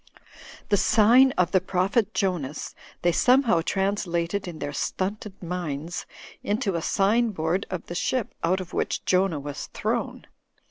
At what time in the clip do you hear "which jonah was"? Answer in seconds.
8.73-9.67